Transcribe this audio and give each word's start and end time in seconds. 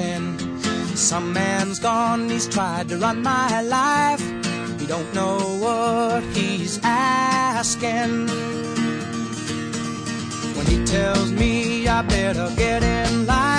dancing. 0.00 0.96
Some 0.96 1.32
man's 1.32 1.78
gone, 1.78 2.28
he's 2.28 2.48
tried 2.48 2.88
to 2.88 2.96
run 2.96 3.22
my 3.22 3.62
life. 3.62 4.22
He 4.80 4.86
don't 4.86 5.12
know 5.14 5.38
what 5.64 6.22
he's 6.36 6.78
asking. 6.82 8.28
When 10.56 10.66
he 10.66 10.84
tells 10.84 11.30
me 11.32 11.86
I 11.88 12.02
better 12.02 12.48
get 12.56 12.82
in 12.82 13.26
line, 13.26 13.49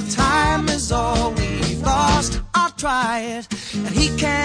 The 0.00 0.12
time 0.12 0.66
is 0.70 0.90
all 0.92 1.32
we've 1.32 1.82
lost. 1.82 2.40
I'll 2.54 2.70
try 2.70 3.20
it. 3.20 3.46
And 3.74 3.88
he 3.88 4.08
can't 4.16 4.39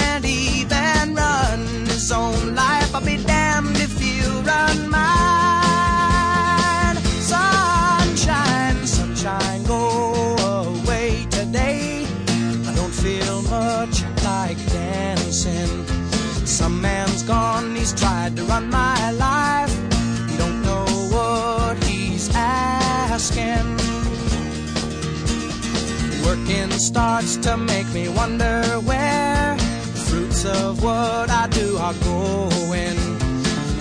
starts 26.86 27.36
to 27.38 27.58
make 27.58 27.88
me 27.94 28.08
wonder 28.10 28.62
where 28.86 29.56
the 29.58 30.04
fruits 30.08 30.46
of 30.46 30.84
what 30.84 31.32
I 31.32 31.48
do 31.48 31.78
are 31.78 31.96
going. 32.14 32.98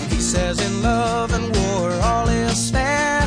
He 0.08 0.20
says 0.20 0.58
in 0.58 0.82
love 0.82 1.30
and 1.34 1.44
war 1.54 1.90
all 2.02 2.28
is 2.28 2.70
fair, 2.70 3.20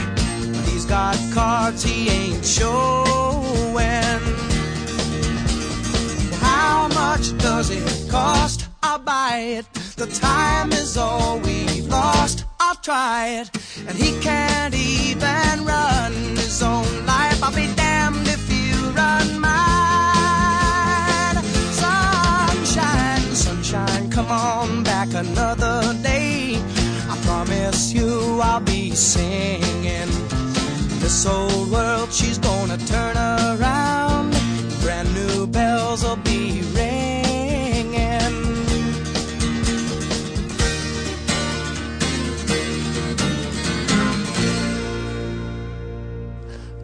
but 0.53 0.65
he's 0.71 0.85
got 0.85 1.15
cards 1.31 1.83
he 1.83 2.09
ain't 2.09 2.43
showing. 2.43 4.21
How 6.41 6.87
much 6.87 7.37
does 7.37 7.69
it 7.69 8.09
cost? 8.09 8.67
I'll 8.81 8.97
buy 8.97 9.59
it. 9.59 9.65
The 9.95 10.07
time 10.07 10.71
is 10.71 10.97
all 10.97 11.37
we've 11.39 11.87
lost. 11.87 12.45
I'll 12.59 12.81
try 12.81 13.41
it. 13.41 13.51
And 13.87 13.95
he 13.95 14.19
can't 14.21 14.46
I'll 28.41 28.59
be 28.59 28.91
singing. 28.91 30.09
This 30.99 31.25
old 31.25 31.71
world, 31.71 32.13
she's 32.13 32.37
gonna 32.37 32.77
turn 32.77 33.17
around. 33.17 34.31
Brand 34.81 35.13
new 35.15 35.47
bells 35.47 36.03
will 36.03 36.17
be 36.17 36.61
ringing. 36.73 37.07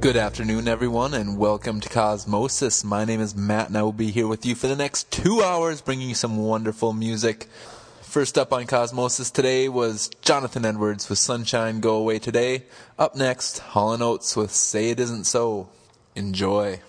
Good 0.02 0.18
afternoon, 0.18 0.68
everyone, 0.68 1.14
and 1.14 1.38
welcome 1.38 1.80
to 1.80 1.90
Cosmosis. 1.90 2.84
My 2.84 3.06
name 3.06 3.22
is 3.22 3.36
Matt, 3.36 3.68
and 3.68 3.78
I 3.78 3.84
will 3.84 3.94
be 3.94 4.12
here 4.12 4.28
with 4.28 4.46
you 4.46 4.56
for 4.56 4.68
the 4.68 4.76
next 4.76 5.12
two 5.12 5.44
hours, 5.44 5.82
bringing 5.82 6.10
you 6.10 6.16
some 6.16 6.38
wonderful 6.38 6.94
music. 6.94 7.48
First 8.14 8.38
up 8.38 8.54
on 8.54 8.68
Cosmosis 8.68 9.34
today 9.34 9.68
was 9.68 10.12
Jonathan 10.22 10.66
Edwards 10.66 11.10
with 11.10 11.18
Sunshine 11.18 11.80
Go 11.80 11.96
Away 11.96 12.20
Today. 12.20 12.66
Up 13.00 13.16
next, 13.16 13.58
Hall 13.58 14.04
& 14.04 14.04
Oates 14.04 14.36
with 14.36 14.52
Say 14.52 14.92
It 14.92 15.00
Isn't 15.00 15.24
So. 15.24 15.70
Enjoy. 16.14 16.80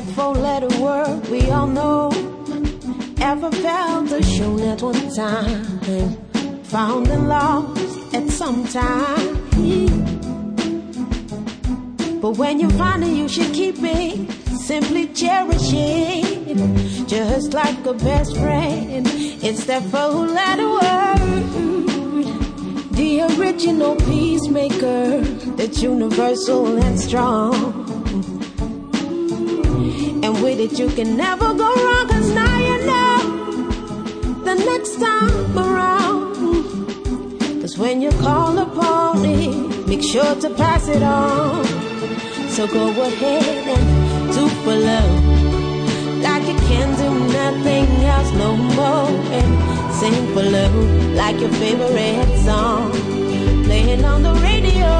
That 0.00 0.14
four 0.14 0.34
letter 0.34 0.68
word 0.80 1.28
we 1.28 1.50
all 1.50 1.66
know. 1.66 2.08
Ever 3.20 3.50
felt 3.50 4.08
the 4.08 4.22
shown 4.22 4.60
at 4.60 4.80
one 4.80 5.12
time, 5.12 5.64
found 6.62 7.08
and 7.08 7.28
lost 7.28 8.14
at 8.14 8.28
some 8.28 8.64
time. 8.68 9.34
But 12.20 12.36
when 12.36 12.60
you 12.60 12.70
find 12.70 13.02
it, 13.02 13.08
you 13.08 13.28
should 13.28 13.52
keep 13.52 13.76
it. 13.80 14.30
Simply 14.60 15.08
cherish 15.08 15.72
it, 15.72 17.08
just 17.08 17.52
like 17.54 17.84
a 17.84 17.94
best 17.94 18.36
friend. 18.36 19.04
It's 19.42 19.64
that 19.64 19.82
four 19.84 20.28
letter 20.38 20.68
word. 20.78 21.48
The 22.92 23.22
original 23.36 23.96
peacemaker 23.96 25.22
that's 25.56 25.82
universal 25.82 26.76
and 26.76 27.00
strong. 27.00 27.87
With 30.42 30.60
it, 30.60 30.78
you 30.78 30.88
can 30.90 31.16
never 31.16 31.52
go 31.52 31.68
wrong, 31.84 32.08
cause 32.08 32.30
now 32.30 32.58
you 32.58 32.86
know 32.86 33.18
the 34.44 34.54
next 34.54 35.00
time 35.00 35.58
around. 35.58 36.34
Cause 37.60 37.76
when 37.76 38.00
you 38.00 38.10
call 38.12 38.56
upon 38.56 39.24
it, 39.24 39.88
make 39.88 40.02
sure 40.02 40.34
to 40.36 40.50
pass 40.50 40.86
it 40.88 41.02
on. 41.02 41.64
So 42.50 42.68
go 42.68 42.88
ahead 42.88 43.66
and 43.74 44.32
do 44.32 44.48
for 44.62 44.76
love. 44.90 45.24
Like 46.22 46.44
you 46.46 46.56
can 46.70 46.88
do 47.02 47.10
nothing 47.32 47.86
else 48.04 48.32
no 48.44 48.56
more. 48.56 49.10
And 49.38 49.50
sing 49.98 50.32
for 50.34 50.44
love 50.44 51.14
like 51.14 51.38
your 51.40 51.52
favorite 51.62 52.38
song. 52.46 52.92
Playing 53.64 54.04
on 54.04 54.22
the 54.22 54.34
radio, 54.34 54.92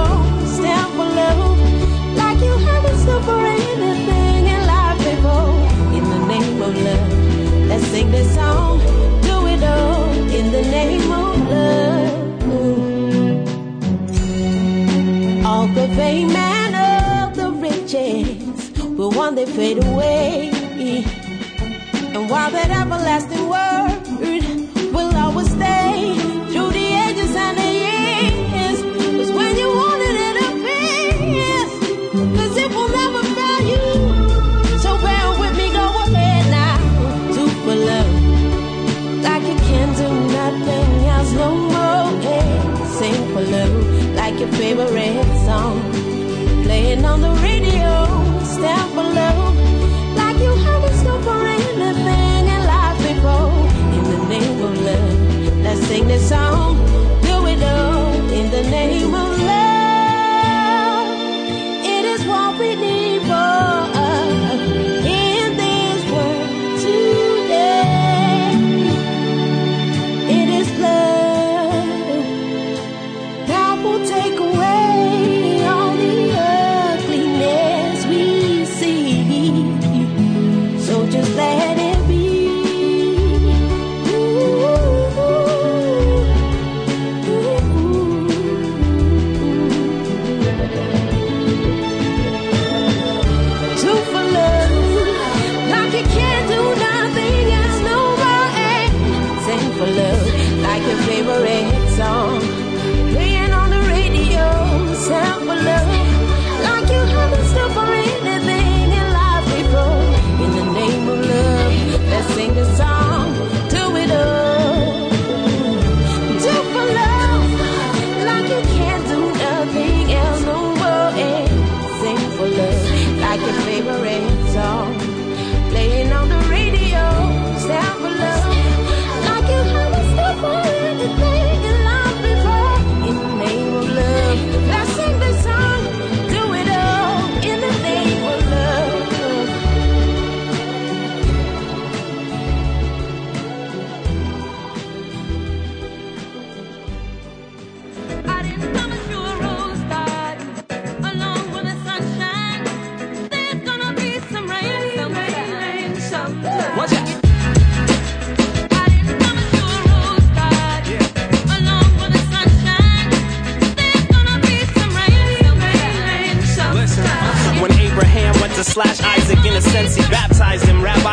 stand 0.56 0.90
for 0.96 1.08
love. 1.20 1.58
Like 2.16 2.38
you 2.42 2.54
haven't 2.66 2.98
stood 2.98 3.22
for 3.24 3.38
anything 3.38 4.17
of 6.68 7.68
let's 7.68 7.84
sing 7.86 8.10
this 8.10 8.34
song. 8.34 8.78
Do 9.22 9.46
it 9.46 9.62
all 9.62 10.04
in 10.38 10.52
the 10.52 10.62
name 10.62 11.10
of 11.12 11.48
love. 11.48 12.16
All 15.46 15.66
the 15.68 15.88
fame 15.96 16.30
and 16.30 16.74
all 16.76 17.30
the 17.40 17.50
riches 17.52 18.70
will 18.96 19.12
one 19.12 19.34
day 19.34 19.46
fade 19.46 19.82
away. 19.84 20.50
And 22.14 22.28
while 22.28 22.50
that 22.50 22.70
everlasting 22.70 23.48
word 23.48 23.87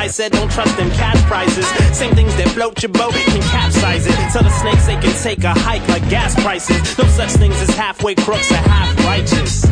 Rabbi 0.05 0.11
said, 0.11 0.31
don't 0.33 0.51
trust 0.51 0.77
them 0.77 0.91
cash 0.91 1.19
prizes. 1.23 1.65
Same 1.97 2.13
things 2.13 2.35
that 2.35 2.49
float 2.49 2.79
your 2.83 2.91
boat 2.91 3.13
can 3.13 3.41
capsize 3.49 4.05
it. 4.05 4.13
Tell 4.31 4.43
the 4.43 4.51
snakes 4.51 4.85
they 4.85 4.97
can 5.01 5.11
take 5.23 5.43
a 5.43 5.51
hike 5.59 5.81
like 5.87 6.07
gas 6.11 6.35
prices. 6.43 6.95
No 6.95 7.05
such 7.05 7.31
things 7.31 7.59
as 7.59 7.69
halfway 7.69 8.13
crooks 8.13 8.51
or 8.51 8.57
half 8.69 8.95
righteous. 9.03 9.63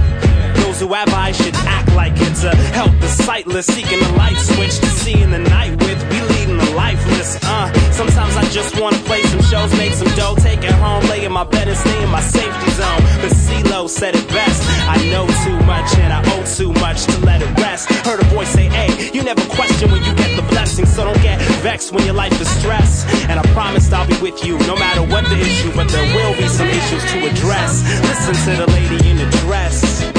Those 0.57 0.79
who 0.79 0.91
have 0.93 1.13
eyes 1.13 1.37
should 1.37 1.53
act 1.69 1.93
like 1.93 2.13
it 2.15 2.33
to 2.41 2.49
help 2.73 2.99
the 2.99 3.09
sightless 3.09 3.67
seeking 3.67 3.99
the 3.99 4.11
light 4.13 4.35
switch 4.37 4.79
to 4.79 4.87
see 4.87 5.21
in 5.21 5.29
the 5.29 5.37
night 5.37 5.79
with. 5.83 6.01
We 6.09 6.32
lifeless. 6.75 7.37
Uh, 7.43 7.71
sometimes 7.91 8.35
I 8.35 8.45
just 8.49 8.79
wanna 8.79 8.97
play 9.09 9.21
some 9.23 9.41
shows, 9.41 9.71
make 9.77 9.93
some 9.93 10.09
dough, 10.15 10.35
take 10.35 10.63
it 10.63 10.71
home, 10.71 11.03
lay 11.09 11.25
in 11.25 11.31
my 11.31 11.43
bed 11.43 11.67
and 11.67 11.77
stay 11.77 12.03
in 12.03 12.09
my 12.09 12.21
safety 12.21 12.71
zone. 12.71 13.01
But 13.21 13.31
CeeLo 13.31 13.89
said 13.89 14.15
it 14.15 14.27
best. 14.29 14.61
I 14.87 14.97
know 15.09 15.25
too 15.45 15.59
much 15.65 15.89
and 15.97 16.11
I 16.13 16.21
owe 16.33 16.45
too 16.45 16.71
much 16.81 17.05
to 17.05 17.17
let 17.25 17.41
it 17.41 17.51
rest. 17.59 17.89
Heard 18.05 18.19
a 18.19 18.25
voice 18.35 18.49
say, 18.49 18.67
hey, 18.69 19.11
you 19.13 19.23
never 19.23 19.43
question 19.55 19.91
when 19.91 20.03
you 20.03 20.13
get 20.15 20.35
the 20.35 20.43
blessing, 20.49 20.85
so 20.85 21.05
don't 21.05 21.21
get 21.21 21.39
vexed 21.61 21.91
when 21.91 22.05
your 22.05 22.15
life 22.15 22.39
is 22.39 22.49
stressed. 22.59 23.07
And 23.29 23.39
I 23.39 23.43
promised 23.53 23.93
I'll 23.93 24.07
be 24.07 24.17
with 24.21 24.43
you 24.45 24.57
no 24.59 24.75
matter 24.75 25.01
what 25.01 25.23
the 25.25 25.39
issue, 25.39 25.71
but 25.75 25.87
there 25.89 26.07
will 26.15 26.35
be 26.37 26.47
some 26.47 26.67
issues 26.67 27.03
to 27.11 27.17
address. 27.29 27.83
Listen 28.01 28.35
to 28.45 28.65
the 28.65 28.71
lady 28.71 29.09
in 29.09 29.17
the 29.17 29.29
dress. 29.43 30.12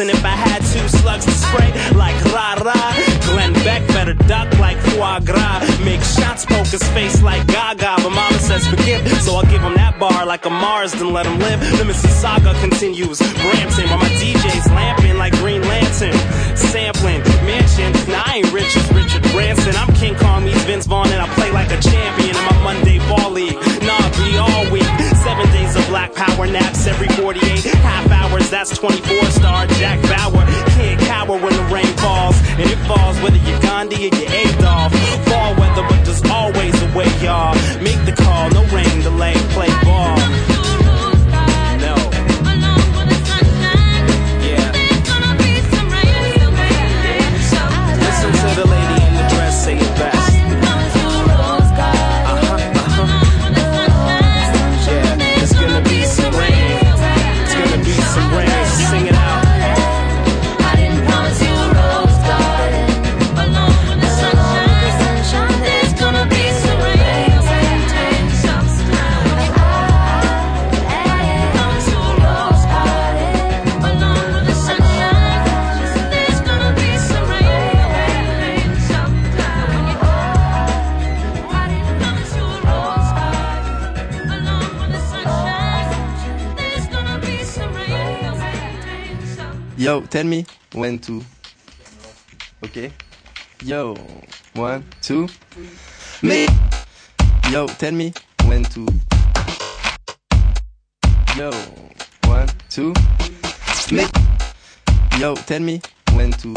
And 0.00 0.08
if 0.08 0.24
I 0.24 0.32
had 0.32 0.64
two 0.64 0.88
slugs 0.88 1.26
to 1.26 1.30
spray, 1.30 1.68
like 1.92 2.16
ra 2.32 2.56
ra, 2.64 2.72
Glenn 3.28 3.52
Beck 3.68 3.86
better 3.88 4.14
duck 4.14 4.48
like 4.58 4.78
foie 4.96 5.20
gras. 5.20 5.60
Make 5.84 6.00
shots, 6.00 6.46
poke 6.46 6.68
his 6.68 6.82
face 6.96 7.20
like 7.20 7.46
gaga. 7.46 7.96
But 8.00 8.08
mama 8.08 8.38
says 8.38 8.66
forgive, 8.66 9.04
so 9.20 9.36
I'll 9.36 9.44
give 9.44 9.60
him 9.60 9.74
that 9.74 9.98
bar 10.00 10.24
like 10.24 10.46
a 10.46 10.50
Mars, 10.50 10.92
then 10.92 11.12
let 11.12 11.26
him 11.26 11.38
live. 11.38 11.60
The 11.60 11.84
Mrs. 11.84 12.16
Saga 12.16 12.58
continues. 12.60 13.18
Brampton, 13.44 13.90
while 13.90 13.98
my 13.98 14.08
DJ's 14.16 14.66
lamping 14.72 15.18
like 15.18 15.34
Green 15.34 15.60
Lantern. 15.68 16.16
Sampling, 16.56 17.20
mansion. 17.44 17.92
Now 18.08 18.22
I 18.24 18.40
ain't 18.40 18.52
rich 18.54 18.74
as 18.74 18.90
Richard 18.96 19.22
Branson. 19.32 19.76
I'm 19.76 19.92
King 19.96 20.14
Kong, 20.14 20.46
meets 20.46 20.64
Vince 20.64 20.86
Vaughn, 20.86 21.08
and 21.12 21.20
I 21.20 21.28
play 21.34 21.52
like 21.52 21.68
a 21.76 21.80
champion 21.82 22.34
in 22.34 22.44
my 22.48 22.56
Monday 22.64 22.98
ball 23.04 23.30
league. 23.32 23.60
Nah, 23.84 24.08
be 24.16 24.38
all 24.40 24.64
week. 24.72 25.09
Seven 25.22 25.46
days 25.52 25.76
of 25.76 25.86
black 25.88 26.14
power 26.14 26.46
naps 26.46 26.86
every 26.86 27.08
48 27.08 27.42
half 27.84 28.10
hours. 28.10 28.48
That's 28.48 28.76
24 28.76 29.30
star 29.30 29.66
Jack 29.78 30.00
Bauer. 30.08 30.44
Can't 30.76 31.00
cower 31.00 31.36
when 31.38 31.52
the 31.52 31.62
rain 31.72 31.92
falls, 31.98 32.36
and 32.56 32.68
it 32.70 32.78
falls 32.88 33.20
whether 33.20 33.36
you're 33.36 33.60
Gandhi 33.60 33.96
or 34.08 34.14
you're 34.16 34.32
Adolf. 34.32 34.92
Fall 35.28 35.54
weather, 35.56 35.84
but 35.88 36.04
there's 36.06 36.24
always 36.30 36.74
a 36.82 36.96
way, 36.96 37.08
y'all. 37.22 37.54
Make 37.82 38.02
the 38.06 38.14
call, 38.16 38.48
no 38.50 38.64
rain 38.74 39.02
delay, 39.02 39.34
play 39.52 39.68
ball. 39.84 40.29
Yo, 89.90 90.00
tell 90.02 90.22
me 90.22 90.46
when 90.72 91.00
to. 91.00 91.20
Okay. 92.64 92.92
Yo, 93.64 93.96
one, 94.54 94.84
two. 95.02 95.28
Me. 96.22 96.46
Yo, 97.50 97.66
tell 97.66 97.90
me 97.90 98.12
when 98.44 98.62
to. 98.66 98.86
Yo, 101.36 101.50
one, 102.26 102.48
two. 102.68 102.94
Me. 103.90 104.06
Yo, 105.18 105.34
tell 105.34 105.58
me 105.58 105.80
when 106.14 106.30
to. 106.34 106.54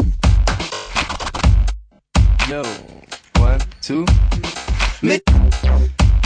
Yo, 2.48 2.62
one, 3.38 3.60
two. 3.82 4.06
Me. 5.02 5.18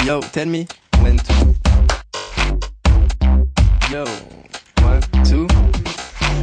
Yo, 0.04 0.20
tell 0.20 0.44
me 0.44 0.68
when 1.00 1.16
to. 1.16 1.54
Yo, 3.90 4.04
one, 4.82 5.00
two. 5.24 5.38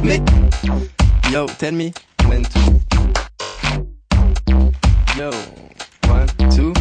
Me. 0.02 0.20
Yo, 1.30 1.46
tell 1.58 1.72
me. 1.72 1.92
When 2.26 2.42
to. 2.44 2.80
Yo, 5.16 5.30
one, 6.08 6.28
two. 6.50 6.72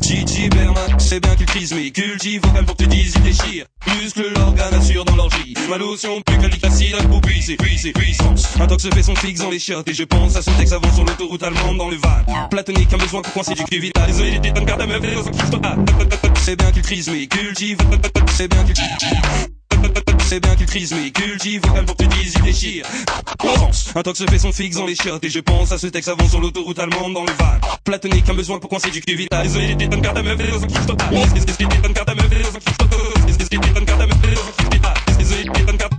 Gigi 0.00 0.48
Berlin, 0.48 0.74
c'est 0.98 1.20
bien 1.20 1.34
qu'il 1.36 1.46
crise 1.46 1.72
mais 1.72 1.90
cultive 1.90 2.42
vocal 2.42 2.64
pour 2.64 2.76
que 2.76 2.82
tu 2.84 2.88
dises 2.88 3.14
il 3.16 3.22
déchire 3.22 3.64
Muscle 3.86 4.32
l'organe 4.34 4.74
assure 4.74 5.04
dans 5.04 5.16
l'orgie. 5.16 5.54
Ma 5.68 5.78
lotion 5.78 6.20
plus 6.22 6.38
qu'elle 6.38 6.52
facile 6.52 6.94
à 6.96 7.02
pour 7.04 7.20
puiser, 7.20 7.56
puiser, 7.56 7.92
puissance 7.92 8.48
Un 8.60 8.66
tox 8.66 8.88
fait 8.88 9.02
son 9.02 9.14
fixe 9.14 9.40
dans 9.40 9.50
les 9.50 9.58
chiottes 9.58 9.88
Et 9.88 9.94
je 9.94 10.04
pense 10.04 10.36
à 10.36 10.42
ce 10.42 10.50
texte 10.50 10.72
avant 10.72 10.92
sur 10.92 11.04
l'autoroute 11.04 11.42
allemande 11.42 11.78
dans 11.78 11.88
le 11.88 11.96
van 11.96 12.48
Platonique, 12.48 12.92
un 12.92 12.98
besoin 12.98 13.22
pour 13.22 13.32
coincer 13.32 13.54
du 13.54 13.64
cul 13.64 13.78
vital. 13.78 14.06
Désolé, 14.06 14.32
j'étais 14.32 14.48
une 14.48 14.66
carte 14.66 14.80
à 14.80 14.86
meuf, 14.86 15.02
C'est 16.42 16.56
bien 16.56 16.72
qu'il 16.72 16.82
crise 16.82 17.08
mais 17.08 17.26
cultive 17.26 17.78
C'est 18.32 18.48
bien 18.48 18.64
qu'il 18.64 18.74
c'est 20.30 20.40
bien 20.40 20.54
qu'il 20.54 20.66
crise 20.66 20.92
mais 20.92 21.10
cultive 21.10 21.62
vocal 21.66 21.84
pour 21.84 21.96
que 21.96 22.04
tu 22.04 22.08
dises 22.08 22.34
il 22.36 22.42
déchire. 22.42 22.86
Pense, 23.38 23.92
un 23.94 24.02
tox 24.02 24.24
fait 24.24 24.38
son 24.38 24.52
fixe 24.52 24.76
dans 24.76 24.86
les 24.86 24.94
chiottes 24.94 25.24
Et 25.24 25.30
je 25.30 25.40
pense 25.40 25.72
à 25.72 25.78
ce 25.78 25.86
texte 25.86 26.08
avant 26.08 26.28
sur 26.28 26.40
l'autoroute 26.40 26.78
allemande 26.78 27.14
dans 27.14 27.24
le 27.24 27.32
van 27.32 27.58
Platonique, 27.84 28.28
un 28.28 28.34
besoin 28.34 28.58
pour 28.58 28.70
coincer 28.70 28.90
du 28.90 29.00
cul 29.00 29.16
vital 29.16 29.42
Désolé, 29.42 29.68
j'étais 29.68 29.84
une 29.84 30.02
carte 30.02 30.18
à 30.18 30.22
meuf, 30.22 30.38
les 30.38 30.66
kiff 30.66 30.86
total 30.86 31.08
J'étais 31.34 31.86
une 31.86 31.94
carte 31.94 32.08
à 32.08 32.14
meuf, 32.14 32.30
les 32.30 32.60
kiff 32.60 32.78
total 32.78 32.98
J'étais 33.26 33.56
une 33.56 33.84
carte 33.84 34.00
à 34.00 34.06
meuf, 34.06 34.18
les 34.22 34.34
kiff 34.34 34.70
total 34.70 34.94
Désolé, 35.18 35.42
j'étais 35.44 35.70
une 35.72 35.78
carte 35.78 35.89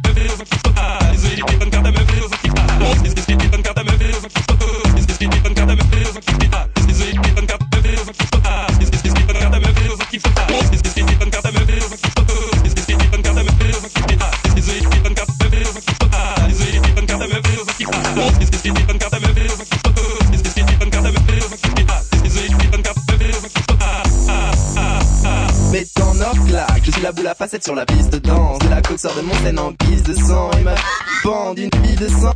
sort 29.01 29.15
de 29.15 29.21
mon 29.21 29.33
scène 29.33 29.57
en 29.57 29.73
piste 29.73 30.05
de 30.05 30.13
sang. 30.13 30.51
Et 30.59 30.63
ma 30.63 30.75
bande 31.23 31.55
d'une 31.55 31.69
vie 31.81 31.95
de 31.95 32.07
sang. 32.07 32.33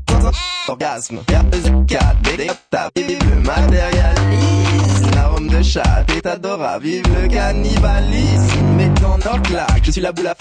Orgasme, 0.67 1.19
R4, 1.27 2.22
BD, 2.24 2.50
ta 2.72 2.89
vive 2.95 3.19
le 3.29 3.36
matérialisme. 3.41 5.12
L'arôme 5.13 5.48
de 5.48 5.62
chat 5.62 6.03
est 6.15 6.25
adorable, 6.25 6.86
vive 6.86 7.03
le 7.22 7.27
cannibalisme. 7.27 8.65
Mais 8.77 8.89
ton 8.95 9.19
or 9.29 9.41
claque, 9.43 9.84
je 9.84 9.91
suis 9.91 10.01
la 10.01 10.12
boule 10.12 10.27
à 10.27 10.36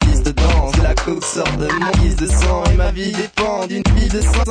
piste 0.00 0.26
de 0.26 0.32
danse. 0.32 0.76
La 0.82 0.94
coque 0.94 1.24
sort 1.24 1.56
de 1.58 1.68
mon 1.68 1.92
piste 2.02 2.18
de 2.20 2.26
sang. 2.26 2.64
Et 2.72 2.76
ma 2.76 2.90
vie 2.90 3.12
dépend 3.12 3.64
d'une 3.68 3.84
vie 3.94 4.08
de 4.08 4.20
sang. 4.20 4.42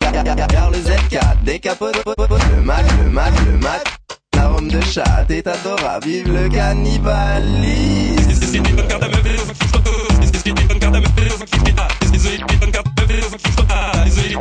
Car 0.00 0.70
le 0.70 0.78
Z4 0.78 1.44
décapote 1.44 1.96
le 2.06 2.62
Mac, 2.62 2.84
le 3.04 3.10
Mac, 3.10 3.32
le 3.46 3.56
Mac. 3.58 3.84
L'arôme 4.34 4.68
de 4.68 4.80
chat 4.80 5.26
est 5.28 5.46
adorable, 5.46 6.06
vive 6.06 6.32
le 6.32 6.48
cannibalisme. 6.48 8.10
Désolé, 14.04 14.36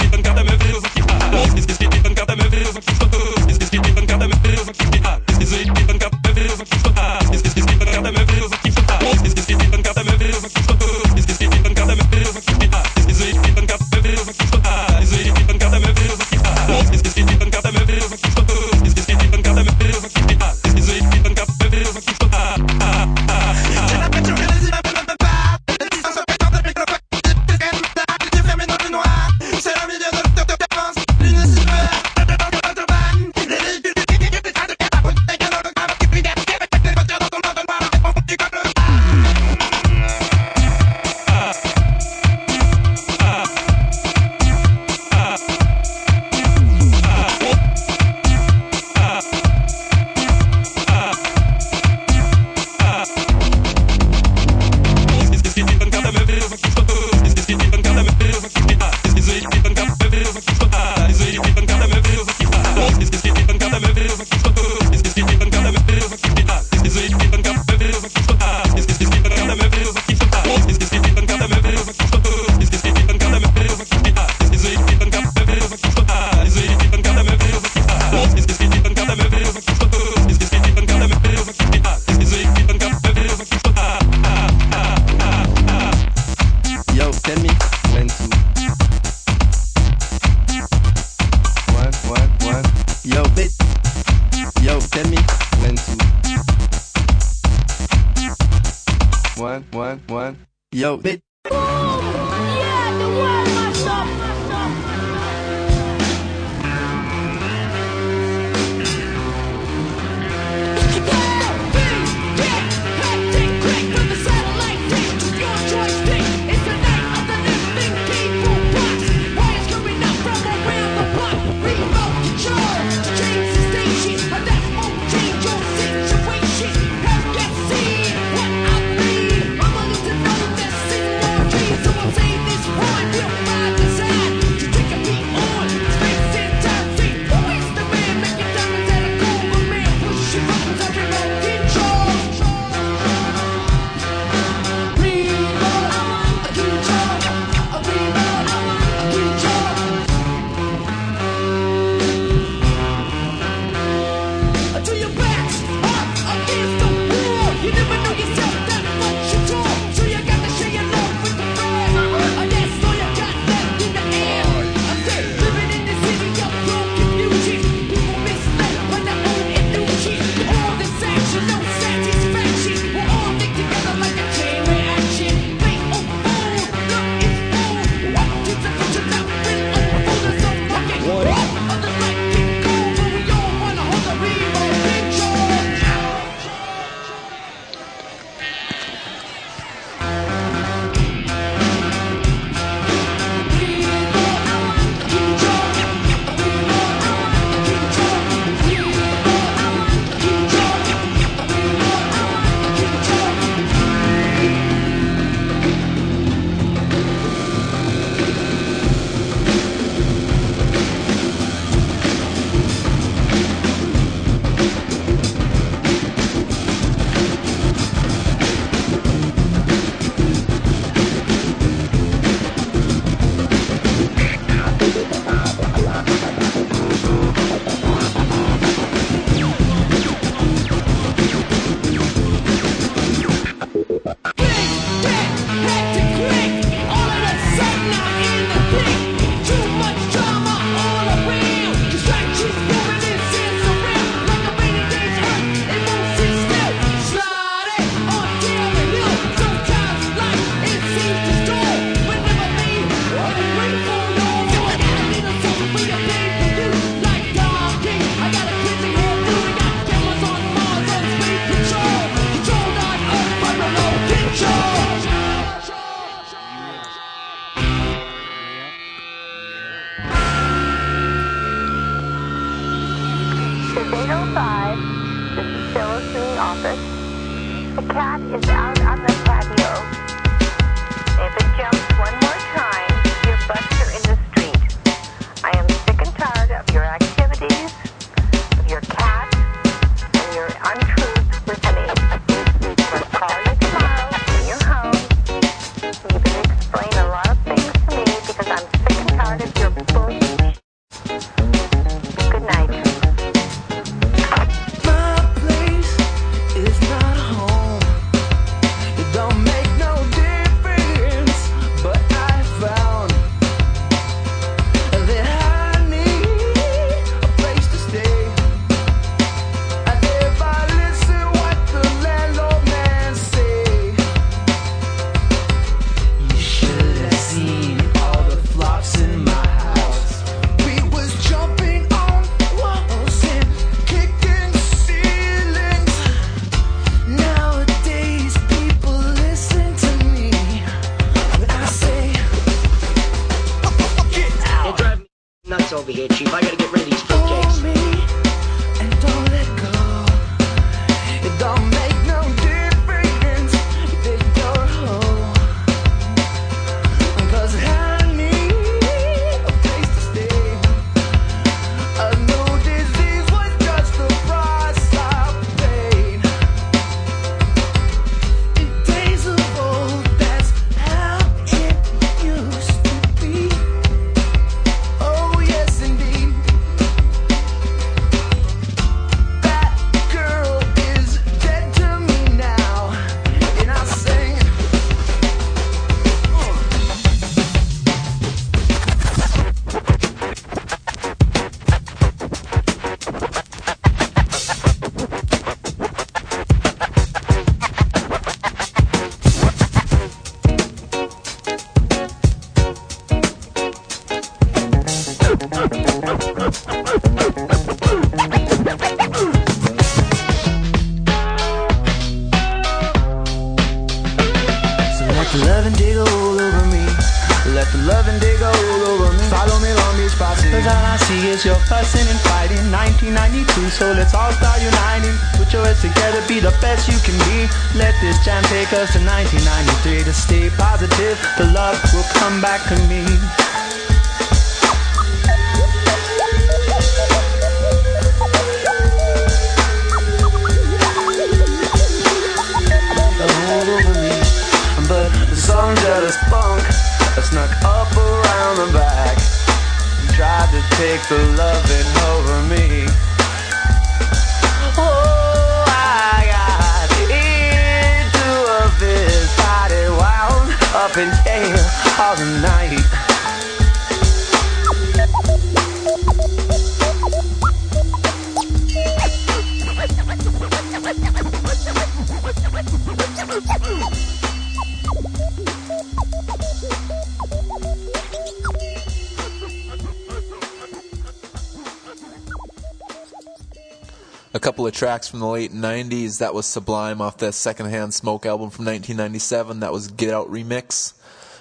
from 485.20 485.28
the 485.28 485.34
late 485.34 485.52
90s. 485.52 486.20
That 486.20 486.34
was 486.34 486.46
Sublime 486.46 487.02
off 487.02 487.18
the 487.18 487.34
Secondhand 487.34 487.94
Smoke 487.94 488.26
album 488.26 488.50
from 488.50 488.64
1997. 488.64 489.60
That 489.60 489.74
was 489.74 489.90
Get 489.90 490.14
Out 490.14 490.32
Remix. 490.32 490.94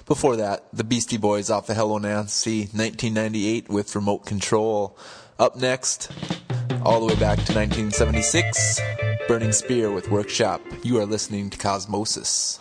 Before 0.05 0.35
that, 0.35 0.65
the 0.73 0.83
Beastie 0.83 1.17
Boys 1.17 1.49
off 1.49 1.69
the 1.69 1.75
Hello 1.75 1.99
Nasty 1.99 2.63
1998 2.63 3.69
with 3.69 3.95
Remote 3.95 4.27
Control. 4.27 4.99
Up 5.39 5.55
next, 5.55 6.11
all 6.83 6.99
the 6.99 7.07
way 7.07 7.21
back 7.21 7.37
to 7.37 7.55
1976, 7.55 8.81
Burning 9.29 9.53
Spear 9.53 9.93
with 9.93 10.11
Workshop. 10.11 10.61
You 10.83 10.99
are 10.99 11.07
listening 11.07 11.49
to 11.51 11.59
Cosmosis. 11.59 12.59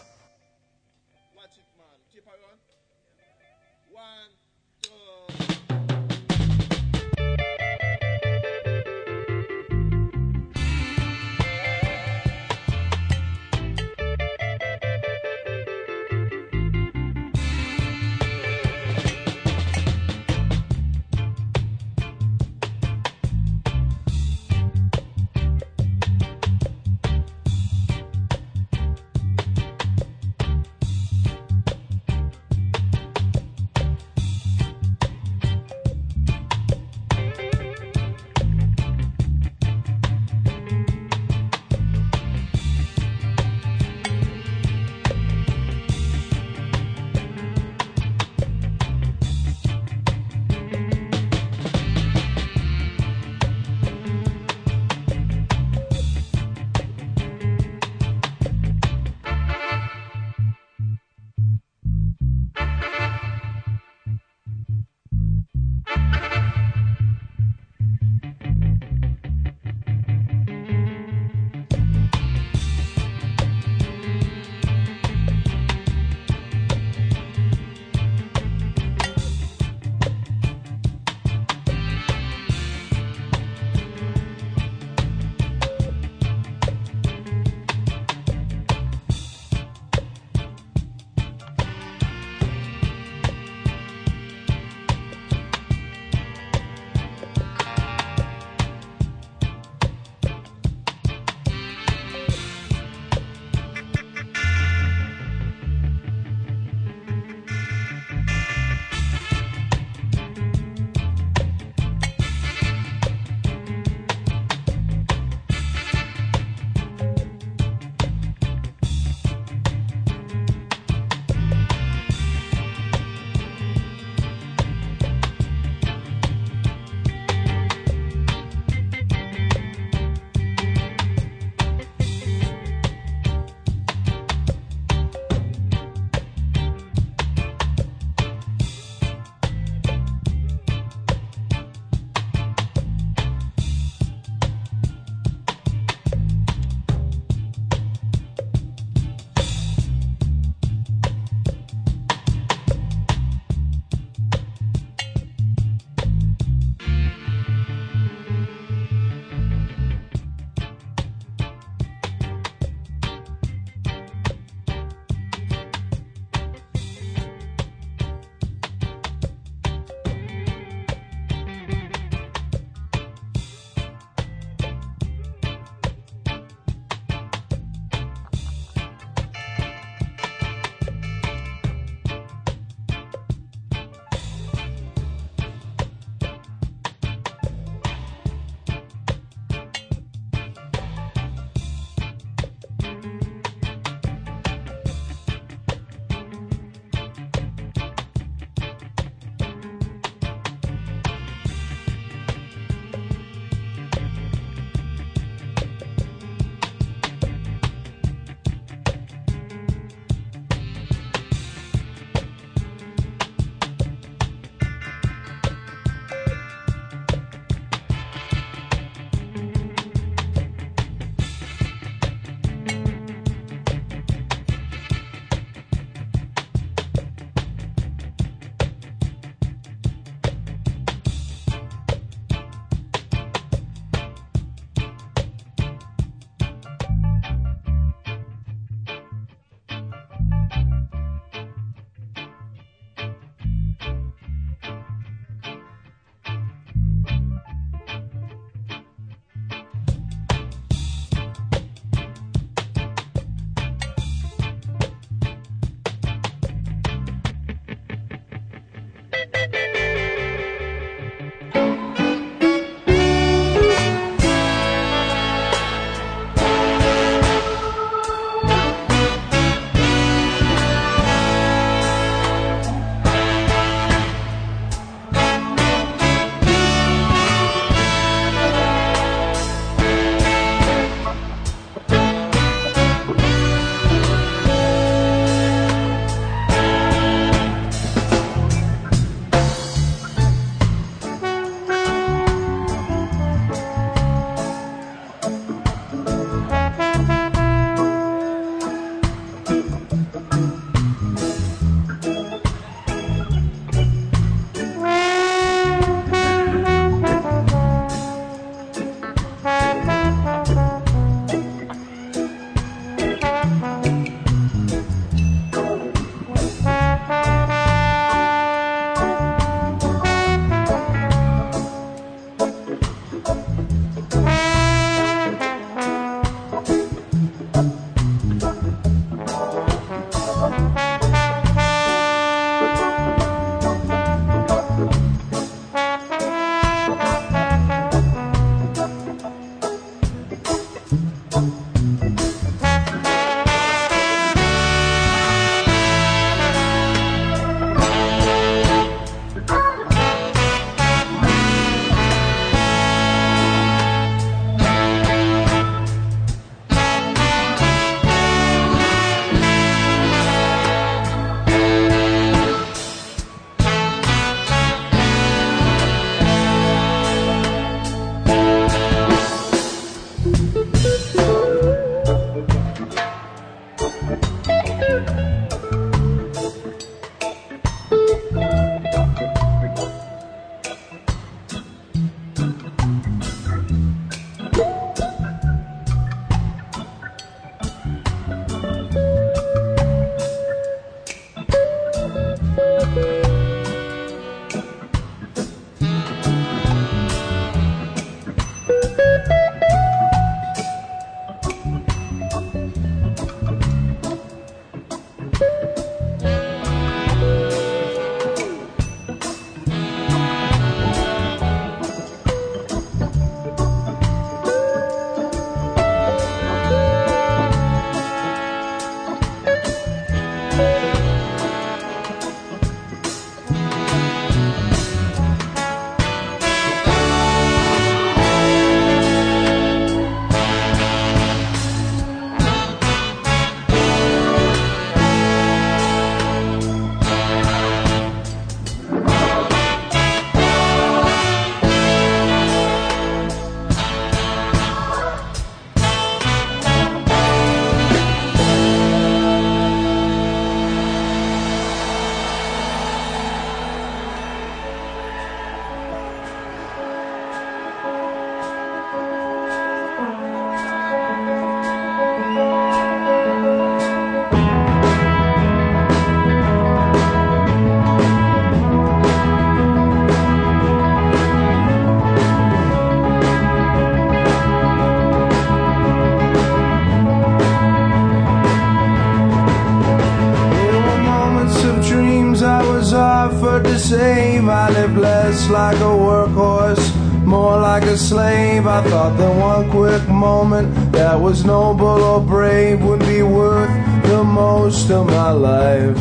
Like 485.49 485.77
a 485.77 485.93
workhorse, 486.07 486.95
more 487.25 487.59
like 487.59 487.83
a 487.83 487.97
slave. 487.97 488.67
I 488.67 488.81
thought 488.89 489.17
that 489.17 489.35
one 489.35 489.69
quick 489.69 490.07
moment 490.09 490.91
that 490.91 491.19
was 491.19 491.45
noble 491.45 492.01
or 492.11 492.19
brave 492.19 492.81
would 492.83 492.99
be 493.01 493.23
worth 493.23 493.69
the 494.03 494.23
most 494.23 494.89
of 494.89 495.07
my 495.07 495.31
life. 495.31 495.97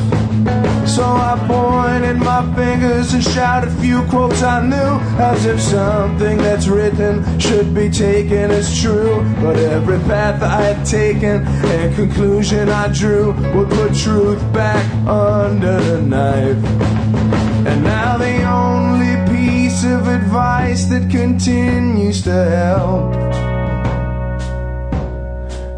So 0.87 1.03
I 1.05 1.37
pointed 1.47 2.19
my 2.19 2.43
fingers 2.55 3.13
and 3.13 3.23
shouted 3.23 3.71
a 3.71 3.77
few 3.83 4.03
quotes 4.05 4.43
I 4.43 4.65
knew, 4.65 5.01
as 5.21 5.45
if 5.45 5.61
something 5.61 6.39
that's 6.39 6.69
written 6.69 7.39
should 7.39 7.75
be 7.75 7.91
taken 7.91 8.51
as 8.51 8.81
true. 8.81 9.23
But 9.43 9.57
every 9.57 9.99
path 10.01 10.43
I 10.43 10.63
had 10.63 10.87
taken 10.87 11.45
and 11.47 11.95
conclusion 11.95 12.69
I 12.69 12.89
drew 12.93 13.33
would 13.55 13.69
put 13.71 13.95
truth 13.95 14.41
back 14.53 14.85
under 15.07 15.81
the 15.81 16.03
knife. 16.03 16.96
That 20.85 21.11
continues 21.11 22.21
to 22.23 22.31
help 22.31 23.15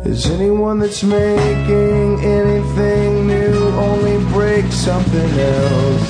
is 0.04 0.28
anyone 0.28 0.80
that's 0.80 1.04
making 1.04 2.18
anything 2.24 3.26
new 3.28 3.54
only 3.78 4.18
break 4.32 4.64
something 4.72 5.30
else. 5.38 6.07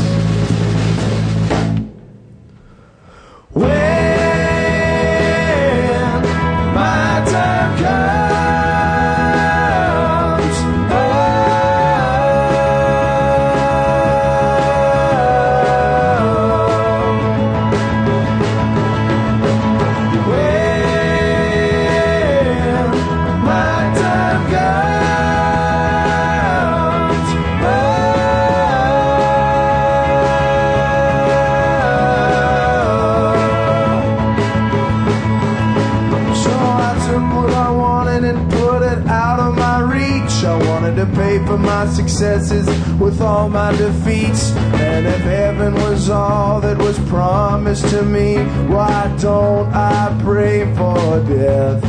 Successes 42.08 42.66
with 42.98 43.20
all 43.20 43.48
my 43.50 43.70
defeats. 43.76 44.52
And 44.80 45.06
if 45.06 45.20
heaven 45.20 45.74
was 45.74 46.08
all 46.08 46.60
that 46.60 46.78
was 46.78 46.98
promised 47.00 47.86
to 47.90 48.02
me, 48.02 48.36
why 48.66 49.14
don't 49.20 49.68
I 49.74 50.18
pray 50.22 50.64
for 50.74 51.22
death? 51.28 51.82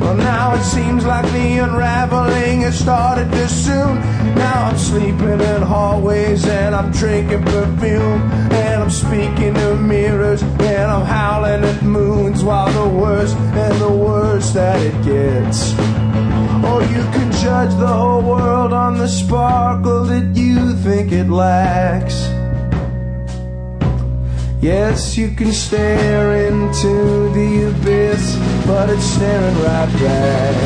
Well, 0.00 0.16
now 0.16 0.54
it 0.54 0.62
seems 0.62 1.06
like 1.06 1.24
the 1.32 1.58
unraveling 1.58 2.60
has 2.60 2.78
started 2.78 3.30
too 3.32 3.48
soon. 3.48 3.94
Now 4.34 4.66
I'm 4.68 4.78
sleeping 4.78 5.40
in 5.40 5.62
hallways 5.62 6.46
and 6.46 6.74
I'm 6.74 6.92
drinking 6.92 7.44
perfume. 7.44 8.20
And 8.52 8.82
I'm 8.82 8.90
speaking 8.90 9.54
to 9.54 9.76
mirrors 9.76 10.42
and 10.42 10.90
I'm 10.90 11.06
howling 11.06 11.64
at 11.64 11.82
moons 11.82 12.44
while 12.44 12.70
the 12.70 12.94
worse 12.94 13.32
and 13.32 13.80
the 13.80 13.90
worse 13.90 14.52
that 14.52 14.80
it 14.82 14.94
gets. 15.02 15.72
Or 16.64 16.82
you 16.82 17.13
judge 17.54 17.78
the 17.78 17.86
whole 17.86 18.22
world 18.22 18.72
on 18.72 18.98
the 18.98 19.06
sparkle 19.06 20.04
that 20.04 20.26
you 20.34 20.74
think 20.86 21.12
it 21.12 21.28
lacks. 21.28 22.16
Yes, 24.60 25.16
you 25.16 25.30
can 25.30 25.52
stare 25.52 26.48
into 26.48 26.92
the 27.38 27.50
abyss, 27.70 28.24
but 28.66 28.90
it's 28.90 29.04
staring 29.04 29.56
right 29.62 29.92
back. 30.02 30.63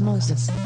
This 0.00 0.63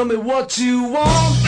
Tell 0.00 0.06
me 0.06 0.16
what 0.16 0.56
you 0.56 0.84
want. 0.84 1.39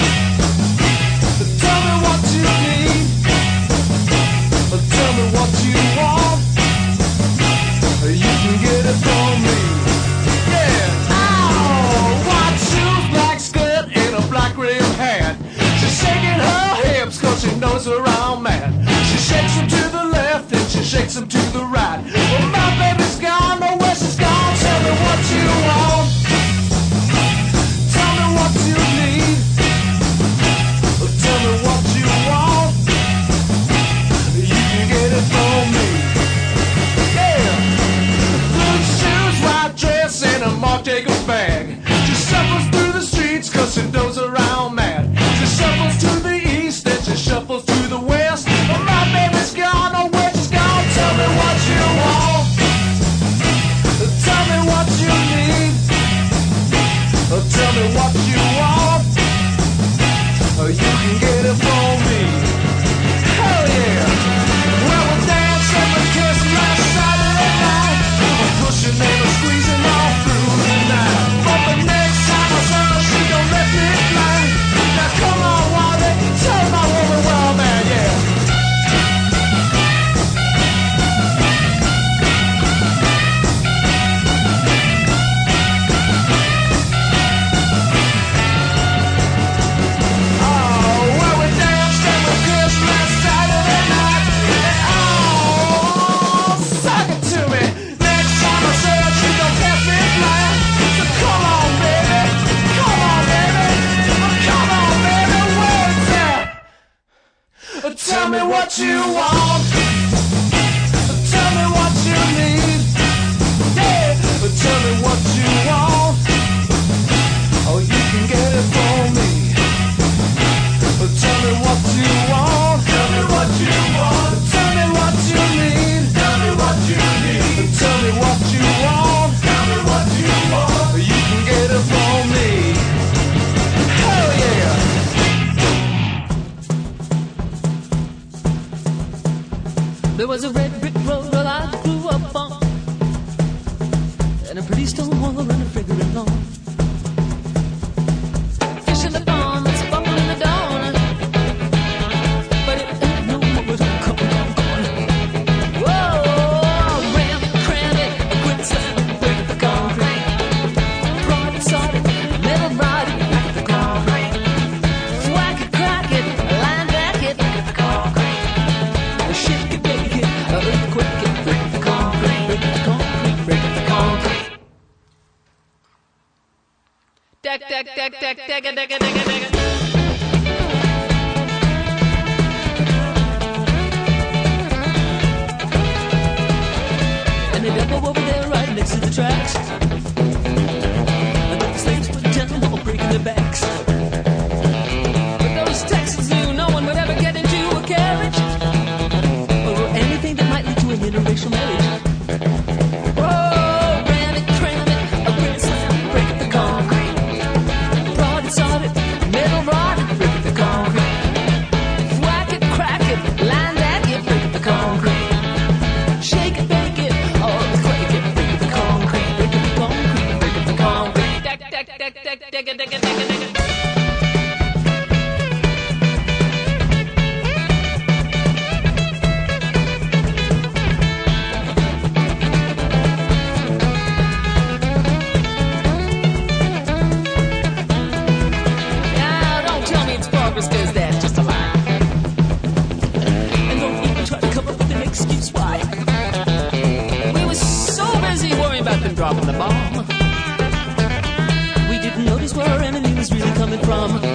you 253.45 253.53
coming 253.55 253.80
from? 253.80 254.31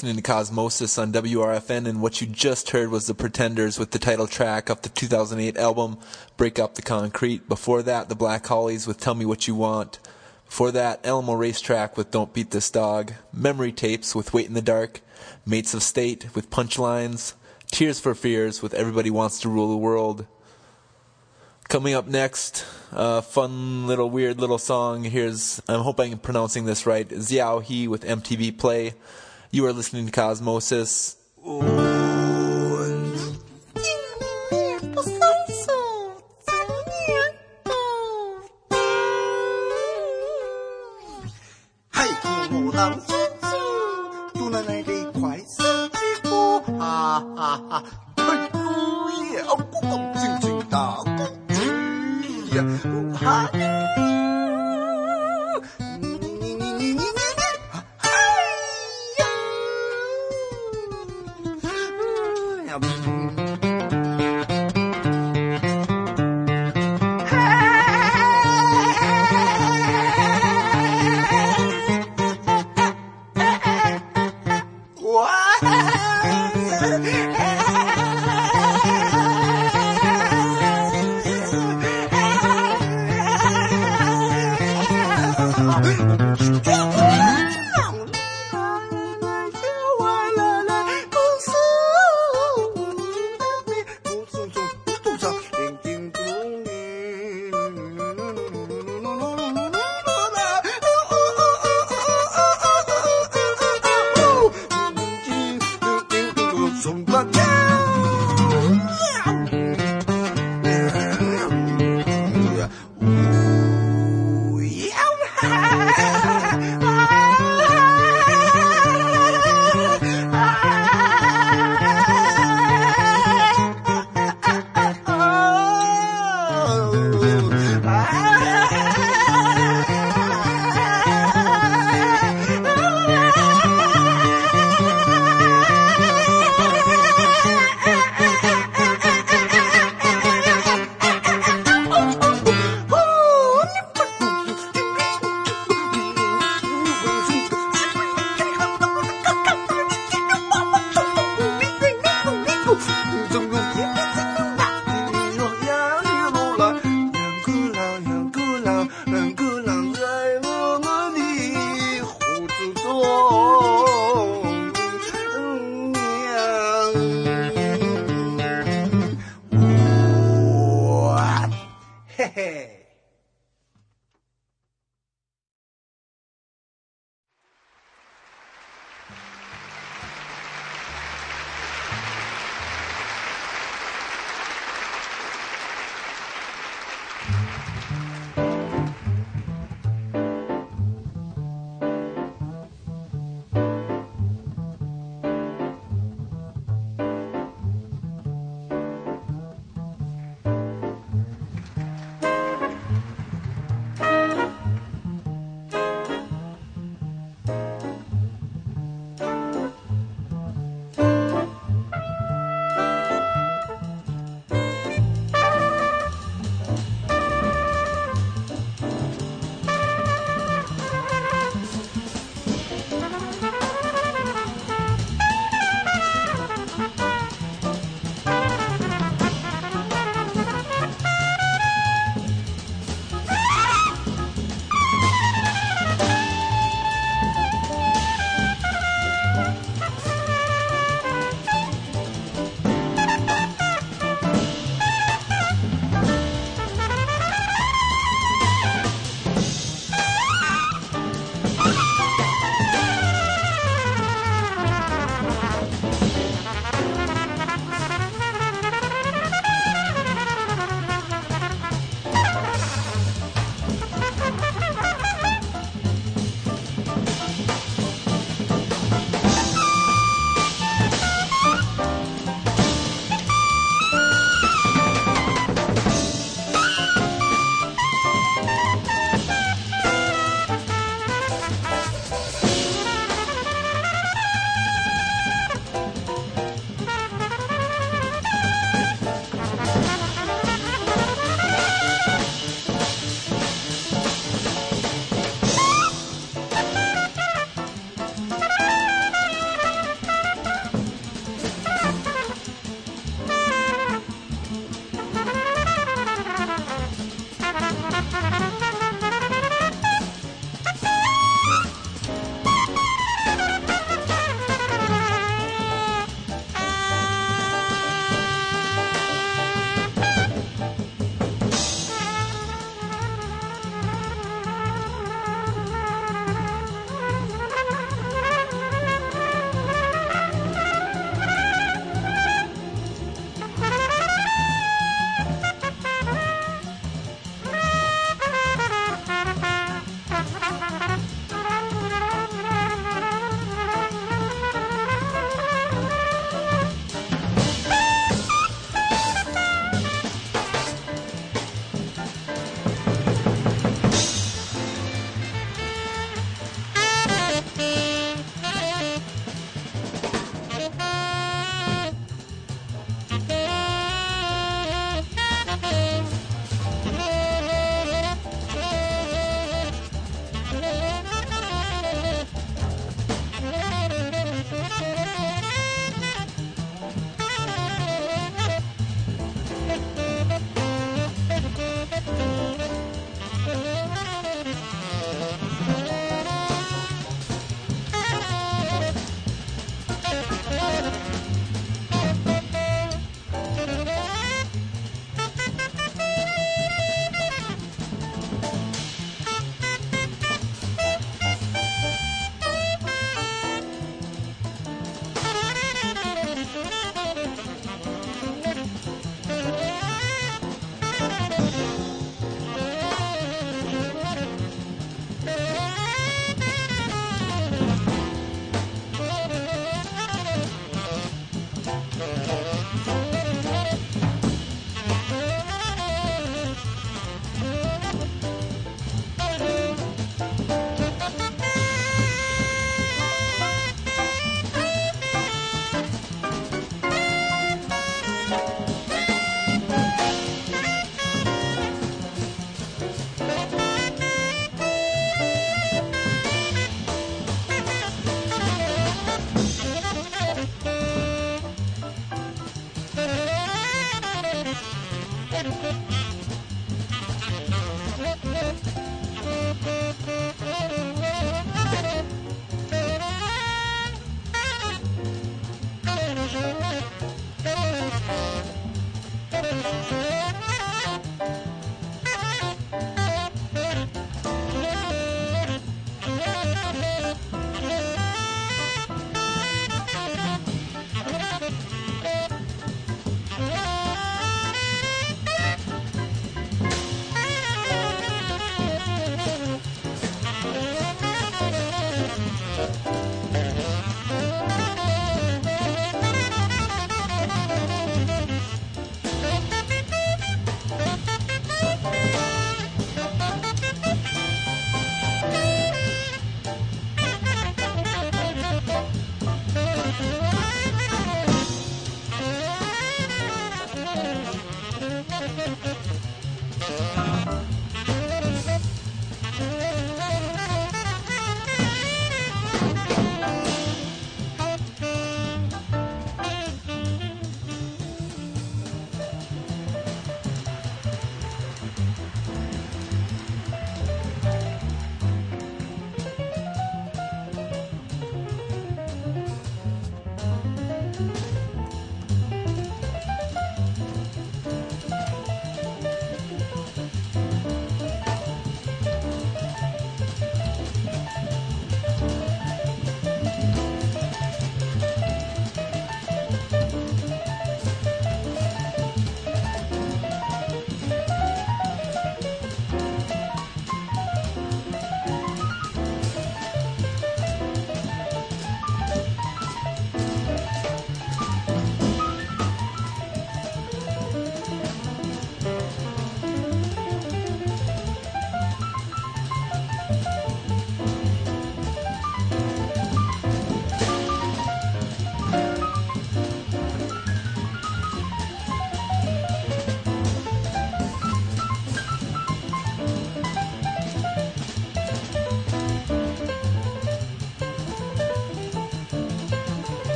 Listening 0.00 0.16
to 0.16 0.32
Cosmosis 0.32 0.98
on 0.98 1.12
WRFN, 1.12 1.86
and 1.86 2.00
what 2.00 2.22
you 2.22 2.26
just 2.26 2.70
heard 2.70 2.88
was 2.88 3.06
The 3.06 3.12
Pretenders 3.12 3.78
with 3.78 3.90
the 3.90 3.98
title 3.98 4.26
track 4.26 4.70
off 4.70 4.80
the 4.80 4.88
2008 4.88 5.58
album 5.58 5.98
Break 6.38 6.58
Up 6.58 6.74
the 6.74 6.80
Concrete. 6.80 7.46
Before 7.50 7.82
that, 7.82 8.08
The 8.08 8.14
Black 8.14 8.46
Hollies 8.46 8.86
with 8.86 8.98
Tell 8.98 9.14
Me 9.14 9.26
What 9.26 9.46
You 9.46 9.54
Want. 9.54 9.98
Before 10.46 10.72
that, 10.72 11.00
Elmo 11.04 11.34
Racetrack 11.34 11.98
with 11.98 12.10
Don't 12.10 12.32
Beat 12.32 12.50
This 12.50 12.70
Dog. 12.70 13.12
Memory 13.30 13.72
Tapes 13.72 14.14
with 14.14 14.32
Wait 14.32 14.46
in 14.46 14.54
the 14.54 14.62
Dark. 14.62 15.02
Mates 15.44 15.74
of 15.74 15.82
State 15.82 16.34
with 16.34 16.48
Punchlines. 16.48 17.34
Tears 17.70 18.00
for 18.00 18.14
Fears 18.14 18.62
with 18.62 18.72
Everybody 18.72 19.10
Wants 19.10 19.38
to 19.40 19.50
Rule 19.50 19.68
the 19.68 19.76
World. 19.76 20.26
Coming 21.68 21.92
up 21.92 22.06
next, 22.06 22.64
a 22.90 23.20
fun 23.20 23.86
little 23.86 24.08
weird 24.08 24.40
little 24.40 24.56
song. 24.56 25.04
Here's, 25.04 25.60
I 25.68 25.74
am 25.74 25.80
hoping 25.80 26.14
I'm 26.14 26.18
pronouncing 26.20 26.64
this 26.64 26.86
right, 26.86 27.06
Xiao 27.06 27.62
He 27.62 27.86
with 27.86 28.02
MTV 28.02 28.56
Play. 28.56 28.94
You 29.52 29.66
are 29.66 29.72
listening 29.72 30.06
to 30.06 30.12
Cosmosis. 30.12 31.16
Yeah. 31.44 32.09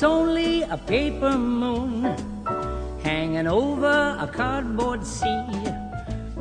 It's 0.00 0.06
only 0.06 0.62
a 0.62 0.78
paper 0.78 1.36
moon 1.36 2.04
hanging 3.02 3.46
over 3.46 4.16
a 4.18 4.26
cardboard 4.26 5.04
sea. 5.04 5.44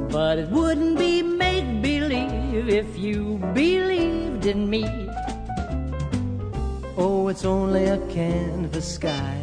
But 0.08 0.40
it 0.40 0.48
wouldn't 0.48 0.98
be 0.98 1.22
make 1.22 1.82
believe 1.82 2.70
if 2.70 2.98
you 2.98 3.38
believed 3.54 4.46
in 4.46 4.70
me. 4.70 4.86
Oh, 6.96 7.28
it's 7.28 7.44
only 7.44 7.84
a 7.84 7.98
canvas 8.08 8.94
sky 8.96 9.36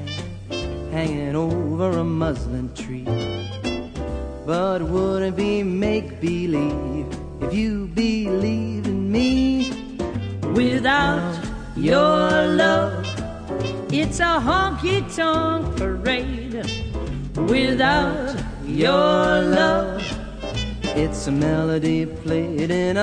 hanging 0.90 1.36
over 1.36 1.98
a 1.98 2.04
muslin 2.04 2.72
tree. 2.72 3.04
But 4.46 4.80
wouldn't 4.80 5.36
be 5.36 5.62
make 5.62 6.22
believe 6.22 6.95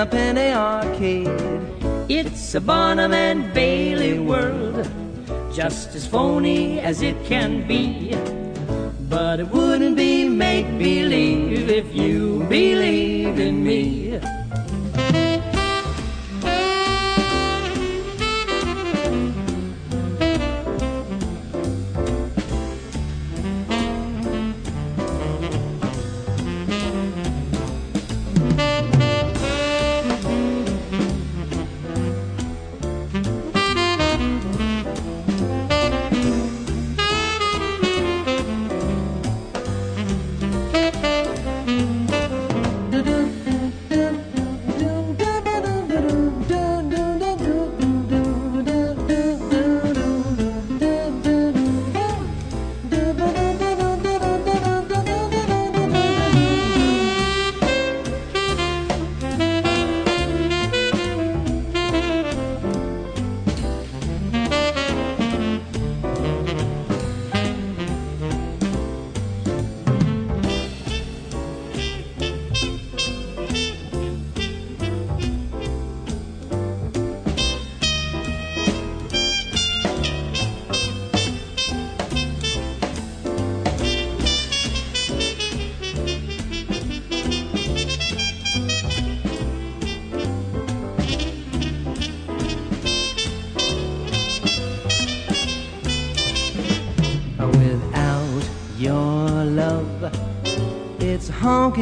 penny 0.06 0.52
arcade. 0.52 1.28
it's 2.08 2.54
a 2.54 2.60
Barnum 2.60 3.12
and 3.12 3.52
Bailey 3.54 4.18
world, 4.18 4.88
just 5.54 5.94
as 5.94 6.06
phony 6.06 6.80
as 6.80 7.02
it 7.02 7.16
can 7.24 7.66
be. 7.66 8.14
But 9.08 9.40
it 9.40 9.48
wouldn't 9.48 9.96
be 9.96 10.28
make 10.28 10.66
believe 10.78 11.23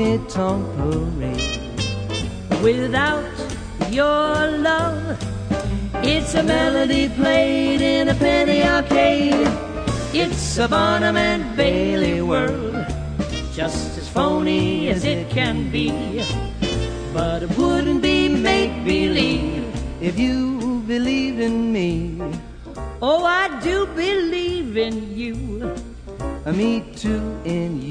honky 0.03 0.19
tonk 0.29 0.67
parade. 0.77 2.63
Without 2.63 3.25
your 3.91 4.47
love, 4.59 5.19
it's 6.03 6.35
a 6.35 6.43
melody 6.43 7.09
played 7.09 7.81
in 7.81 8.09
a 8.09 8.15
penny 8.15 8.63
arcade. 8.65 9.49
It's 10.15 10.59
a 10.59 10.69
Barnum 10.69 11.17
and 11.17 11.57
Bailey 11.57 12.21
world, 12.21 12.87
just 13.53 13.99
as 13.99 14.09
phony 14.09 14.89
as 14.89 15.05
it 15.05 15.31
can 15.31 15.71
be. 15.71 16.25
But 17.15 17.43
it 17.43 17.57
wouldn't 17.57 18.03
be 18.03 18.29
make 18.29 18.85
believe 18.85 19.65
if 20.01 20.19
you 20.19 20.83
believe 20.87 21.41
in 21.41 21.73
me. 21.73 22.21
Oh, 23.01 23.25
I 23.25 23.61
do 23.61 23.87
believe 23.87 24.77
in 24.77 25.17
you. 25.17 25.35
Me 26.47 26.85
too, 26.97 27.23
in 27.45 27.81
you 27.81 27.82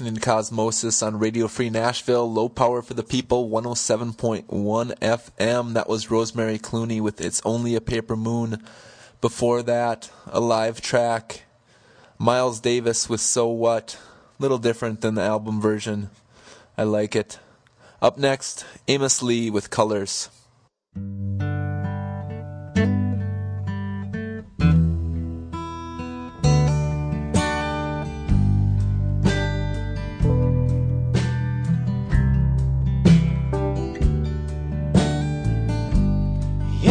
listening 0.00 0.18
to 0.18 0.26
Cosmosis 0.26 1.06
on 1.06 1.18
Radio 1.18 1.46
Free 1.46 1.68
Nashville, 1.68 2.32
low 2.32 2.48
power 2.48 2.80
for 2.80 2.94
the 2.94 3.02
people, 3.02 3.50
107.1 3.50 4.46
FM. 4.98 5.74
That 5.74 5.90
was 5.90 6.10
Rosemary 6.10 6.58
Clooney 6.58 7.02
with 7.02 7.20
It's 7.20 7.42
Only 7.44 7.74
a 7.74 7.82
Paper 7.82 8.16
Moon. 8.16 8.62
Before 9.20 9.62
that, 9.62 10.10
a 10.26 10.40
live 10.40 10.80
track, 10.80 11.42
Miles 12.16 12.60
Davis 12.60 13.10
with 13.10 13.20
So 13.20 13.48
What. 13.48 13.98
Little 14.38 14.56
different 14.56 15.02
than 15.02 15.16
the 15.16 15.22
album 15.22 15.60
version. 15.60 16.08
I 16.78 16.84
like 16.84 17.14
it. 17.14 17.38
Up 18.00 18.16
next, 18.16 18.64
Amos 18.88 19.22
Lee 19.22 19.50
with 19.50 19.68
Colors. 19.68 20.30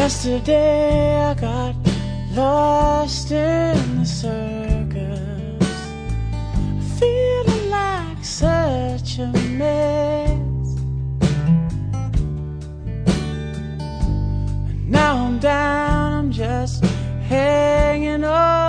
Yesterday 0.10 1.22
I 1.22 1.36
got 1.36 1.76
lost 2.34 3.32
in 3.32 4.00
the 4.00 4.06
circus, 4.06 5.68
feeling 6.98 7.70
like 7.70 8.26
such 8.26 9.20
a 9.20 9.28
mess. 9.60 10.32
And 14.68 14.90
now 14.90 15.28
I'm 15.28 15.38
down, 15.38 16.14
I'm 16.14 16.32
just 16.32 16.84
hanging 17.28 18.24
on 18.24 18.69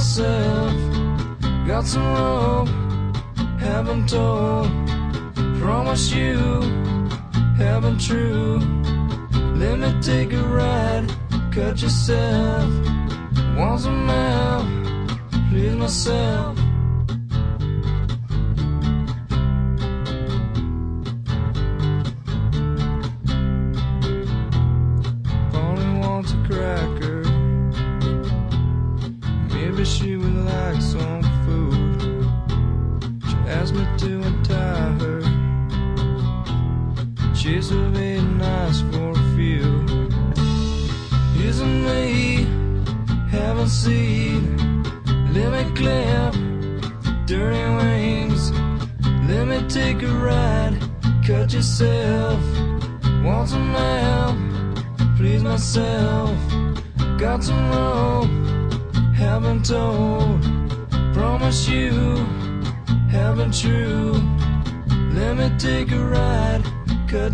myself. 0.00 0.72
Got 1.66 1.84
some 1.86 2.14
rope. 2.14 2.68
haven't 3.58 4.08
told. 4.08 4.70
Promise 5.60 6.10
you, 6.12 6.38
haven't 7.58 8.00
true. 8.00 8.58
Let 9.62 9.78
me 9.78 9.90
take 10.00 10.32
a 10.32 10.42
ride, 10.42 11.06
cut 11.52 11.82
yourself. 11.82 12.70
Once 13.58 13.84
a 13.84 13.92
map, 13.92 14.64
please 15.50 15.76
myself. 15.76 16.59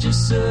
just 0.06 0.28
so 0.28 0.45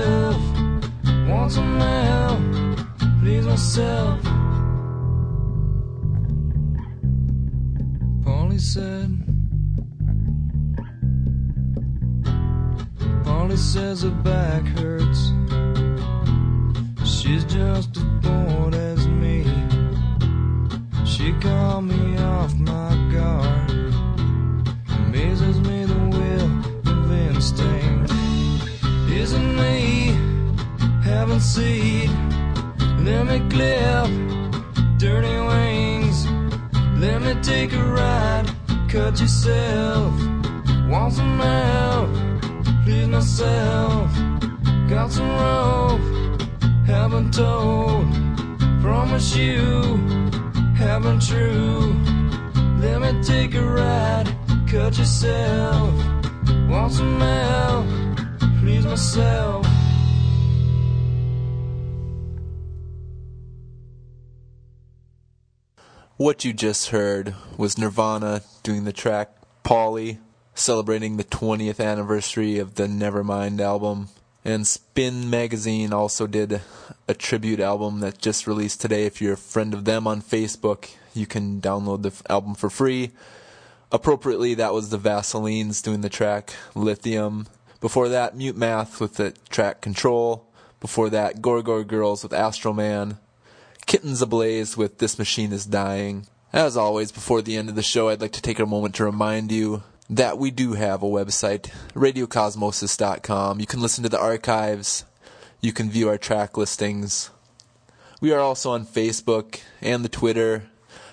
you 66.46 66.54
just 66.54 66.90
heard 66.90 67.34
was 67.58 67.76
Nirvana 67.76 68.44
doing 68.62 68.84
the 68.84 68.94
track 68.94 69.32
Polly, 69.64 70.20
celebrating 70.54 71.18
the 71.18 71.24
20th 71.24 71.84
anniversary 71.84 72.60
of 72.60 72.76
the 72.76 72.86
Nevermind 72.86 73.60
album. 73.60 74.10
And 74.44 74.68
Spin 74.68 75.32
Magazine 75.32 75.92
also 75.92 76.28
did 76.28 76.62
a 77.08 77.14
tribute 77.16 77.60
album 77.60 78.00
that 78.02 78.20
just 78.20 78.46
released 78.46 78.80
today. 78.80 79.08
If 79.08 79.20
you're 79.22 79.34
a 79.34 79.38
friend 79.38 79.74
of 79.74 79.86
them 79.86 80.06
on 80.06 80.22
Facebook, 80.22 80.92
you 81.16 81.26
can 81.26 81.62
download 81.62 82.04
the 82.04 82.10
f- 82.10 82.22
album 82.30 82.54
for 82.54 82.70
free. 82.70 83.10
Appropriately, 83.92 84.54
that 84.54 84.74
was 84.74 84.90
the 84.90 85.00
Vaselines 85.00 85.82
doing 85.82 86.02
the 86.02 86.10
track 86.10 86.54
Lithium. 86.76 87.48
Before 87.82 88.08
that, 88.08 88.38
Mute 88.38 88.56
Math 88.56 89.02
with 89.02 89.16
the 89.16 89.32
track 89.50 89.82
Control. 89.82 90.46
Before 90.80 91.10
that, 91.10 91.38
Gorgor 91.38 91.88
Girls 91.88 92.22
with 92.22 92.34
Astro 92.34 92.72
Man. 92.72 93.18
Kittens 93.88 94.22
Ablaze 94.22 94.78
with 94.78 95.00
This 95.00 95.18
Machine 95.18 95.52
is 95.52 95.66
Dying. 95.66 96.28
As 96.56 96.78
always, 96.78 97.12
before 97.12 97.42
the 97.42 97.58
end 97.58 97.68
of 97.68 97.76
the 97.76 97.84
show, 97.84 98.08
I'd 98.08 98.22
like 98.22 98.32
to 98.32 98.42
take 98.42 98.60
a 98.60 98.66
moment 98.66 98.96
to 98.96 99.04
remind 99.04 99.52
you 99.52 99.84
that 100.10 100.38
we 100.38 100.52
do 100.52 100.72
have 100.72 101.04
a 101.04 101.06
website, 101.06 101.70
radiocosmosis.com. 101.94 103.60
You 103.60 103.66
can 103.66 103.82
listen 103.82 104.04
to 104.04 104.10
the 104.10 104.22
archives, 104.22 105.04
you 105.60 105.74
can 105.74 105.90
view 105.90 106.08
our 106.08 106.18
track 106.18 106.56
listings. 106.56 107.30
We 108.22 108.32
are 108.32 108.40
also 108.40 108.72
on 108.72 108.86
Facebook 108.86 109.60
and 109.82 110.06
the 110.06 110.08
Twitter. 110.08 110.70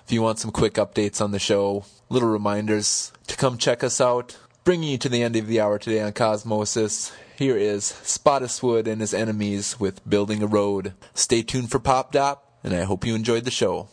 If 0.07 0.13
you 0.13 0.23
want 0.23 0.39
some 0.39 0.53
quick 0.53 0.75
updates 0.75 1.21
on 1.21 1.33
the 1.33 1.41
show, 1.41 1.87
little 2.09 2.29
reminders 2.29 3.13
to 3.27 3.37
come 3.37 3.59
check 3.59 3.83
us 3.83 4.01
out. 4.01 4.39
Bringing 4.63 4.91
you 4.91 4.99
to 4.99 5.09
the 5.09 5.25
end 5.25 5.35
of 5.35 5.49
the 5.49 5.61
hour 5.61 5.77
today 5.77 6.03
on 6.03 6.13
Cosmosis, 6.13 7.13
here 7.37 7.57
is 7.57 7.87
Spottiswoode 8.05 8.87
and 8.87 9.01
his 9.01 9.13
enemies 9.13 9.81
with 9.81 10.09
Building 10.09 10.41
a 10.41 10.47
Road. 10.47 10.93
Stay 11.15 11.43
tuned 11.43 11.73
for 11.73 11.81
Pop 11.81 12.13
Dop, 12.13 12.61
and 12.63 12.73
I 12.73 12.85
hope 12.85 13.05
you 13.05 13.17
enjoyed 13.17 13.45
the 13.45 13.51
show. 13.51 13.89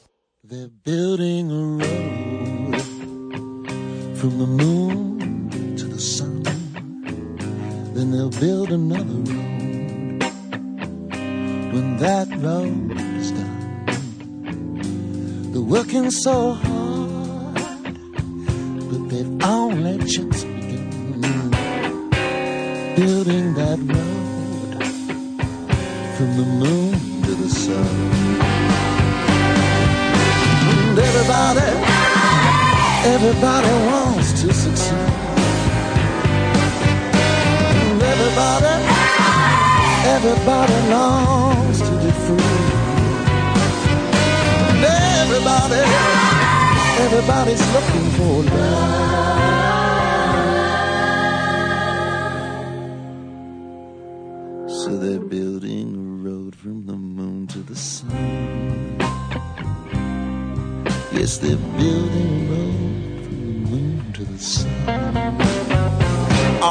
They're 0.50 0.68
building 0.84 1.52
a 1.52 1.64
road 1.78 2.82
from 4.18 4.40
the 4.40 4.48
moon 4.48 5.76
to 5.78 5.86
the 5.86 6.00
sun. 6.00 6.42
Then 7.94 8.10
they'll 8.10 8.32
build 8.32 8.72
another 8.72 9.14
road 9.14 10.24
when 11.72 11.98
that 11.98 12.30
road 12.38 13.00
is 13.20 13.32
done. 13.32 14.72
They're 15.52 15.62
working 15.62 16.10
so 16.10 16.54
hard, 16.54 17.94
but 18.90 19.10
they've 19.10 19.44
only 19.44 20.00
just 20.00 20.48
begun 20.48 21.52
building 22.96 23.54
that 23.54 23.78
road 23.78 24.84
from 26.18 26.38
the 26.38 26.46
moon 26.58 26.94
to 27.22 27.36
the 27.36 27.50
sun. 27.50 28.49
Everybody 33.22 33.68
wants 33.92 34.32
to 34.42 34.54
succeed. 34.54 35.10
Everybody, 38.12 38.76
everybody 40.16 40.78
longs 40.90 41.80
to 41.82 41.92
be 42.04 42.12
free. 42.26 42.64
Everybody, 45.20 45.82
everybody's 47.04 47.64
looking 47.74 48.08
for 48.18 48.36
love. 48.56 49.10
So 54.70 54.90
they're 54.98 55.20
building 55.20 55.88
a 55.96 56.30
road 56.30 56.56
from 56.56 56.86
the 56.86 56.96
moon 56.96 57.48
to 57.48 57.60
the 57.60 57.76
sun. 57.76 58.98
Yes, 61.12 61.38
they're 61.40 61.58
building 61.58 62.48
a 62.48 62.52
road 62.54 62.89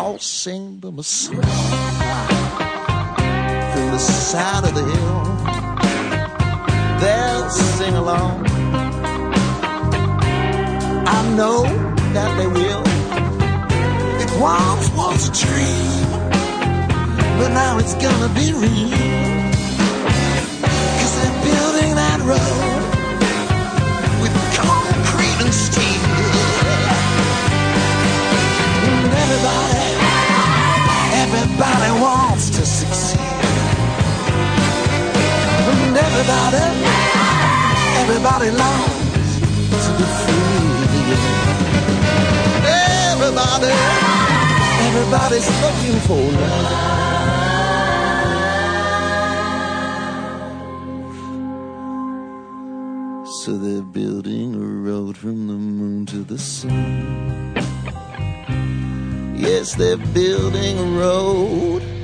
I'll 0.09 0.19
sing 0.19 0.83
a 0.83 1.03
song 1.03 1.35
from 3.73 3.91
the 3.93 3.99
side 3.99 4.65
of 4.65 4.75
the 4.75 4.83
hill. 4.83 5.23
They'll 6.99 7.51
sing 7.51 7.95
along. 7.95 8.47
I 11.07 11.35
know 11.37 11.65
that 12.15 12.31
they 12.39 12.47
will. 12.47 12.85
It 14.25 14.31
once 14.41 14.89
was 14.97 15.29
a 15.29 15.33
dream, 15.45 16.09
but 17.39 17.51
now 17.53 17.77
it's 17.79 17.93
gonna 17.93 18.33
be 18.33 18.55
real. 18.55 18.89
Cause 20.99 21.15
they're 21.21 21.41
building 21.45 21.95
that 21.97 22.21
road 22.25 22.78
everybody 31.61 32.01
wants 32.01 32.51
to 32.51 32.65
succeed. 32.65 33.19
And 35.69 35.97
everybody, 35.97 36.65
everybody 37.99 38.51
longs 38.51 39.31
to 39.85 39.91
be 39.99 40.05
free. 40.23 41.19
Everybody, 43.11 43.75
everybody's 44.87 45.49
looking 45.63 45.99
for 46.07 46.23
love. 46.39 46.87
So 53.43 53.51
they're 53.57 53.83
building 53.83 54.55
a 54.55 54.59
road 54.59 55.17
from 55.17 55.49
the 55.49 55.55
moon 55.55 56.07
to 56.07 56.23
the 56.23 56.39
sun. 56.39 57.38
They're 59.79 59.97
building 59.97 60.77
a 60.77 60.99
road 60.99 61.98